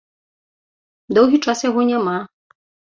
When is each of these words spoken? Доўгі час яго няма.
Доўгі 1.19 1.37
час 1.47 1.57
яго 1.69 1.81
няма. 1.95 2.19